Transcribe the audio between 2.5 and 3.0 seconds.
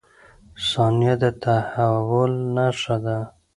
نښه